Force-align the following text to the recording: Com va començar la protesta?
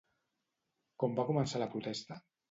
Com 1.03 1.13
va 1.19 1.25
començar 1.27 1.61
la 1.65 1.67
protesta? 1.75 2.19